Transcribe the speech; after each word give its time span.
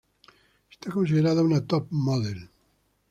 Es 0.87 0.91
considerada 0.95 1.43
una 1.43 1.63
top 1.67 1.91
model. 1.91 2.49